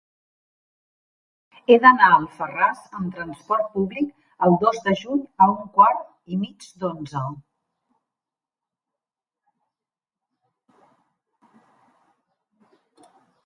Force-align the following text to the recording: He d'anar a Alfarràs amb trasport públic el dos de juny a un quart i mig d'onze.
He 1.73 1.75
d'anar 1.83 2.05
a 2.13 2.15
Alfarràs 2.19 2.79
amb 2.99 3.11
trasport 3.17 3.67
públic 3.73 4.09
el 4.47 4.57
dos 4.63 4.79
de 4.87 4.95
juny 5.03 5.19
a 5.45 5.49
un 5.51 5.69
quart 5.77 6.33
i 6.37 6.41
mig 6.47 6.67
d'onze. 6.85 7.23